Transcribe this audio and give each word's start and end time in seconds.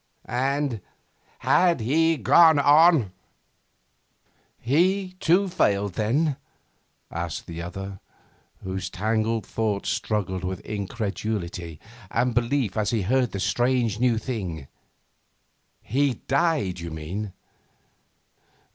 And, 0.25 0.81
had 1.37 1.79
he 1.79 2.17
gone 2.17 2.57
on' 2.57 3.11
'He, 4.59 5.13
too, 5.19 5.47
failed 5.47 5.93
then?' 5.93 6.37
asked 7.11 7.45
the 7.45 7.61
other, 7.61 7.99
whose 8.63 8.89
tangled 8.89 9.45
thoughts 9.45 9.89
struggled 9.91 10.43
with 10.43 10.59
incredulity 10.61 11.79
and 12.09 12.33
belief 12.33 12.77
as 12.77 12.89
he 12.89 13.03
heard 13.03 13.31
this 13.31 13.43
strange 13.43 13.99
new 13.99 14.17
thing. 14.17 14.67
'He 15.83 16.15
died, 16.27 16.79
you 16.79 16.89
mean? 16.89 17.33